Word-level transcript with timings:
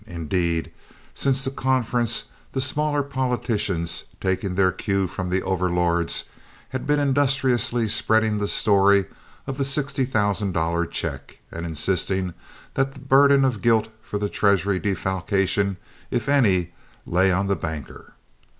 Indeed, 0.07 0.71
since 1.13 1.43
the 1.43 1.51
conference, 1.51 2.23
the 2.53 2.59
smaller 2.59 3.03
politicians, 3.03 4.05
taking 4.19 4.55
their 4.55 4.71
cue 4.71 5.05
from 5.05 5.29
the 5.29 5.43
overlords, 5.43 6.23
had 6.69 6.87
been 6.87 6.97
industriously 6.97 7.87
spreading 7.87 8.39
the 8.39 8.47
story 8.47 9.05
of 9.45 9.59
the 9.59 9.63
sixty 9.63 10.03
thousand 10.05 10.53
dollar 10.53 10.87
check, 10.87 11.37
and 11.51 11.67
insisting 11.67 12.33
that 12.73 12.95
the 12.95 12.99
burden 12.99 13.45
of 13.45 13.61
guilt 13.61 13.89
for 14.01 14.17
the 14.17 14.27
treasury 14.27 14.79
defalcation, 14.79 15.77
if 16.09 16.27
any, 16.27 16.71
lay 17.05 17.31
on 17.31 17.45
the 17.45 17.55
banker. 17.55 18.15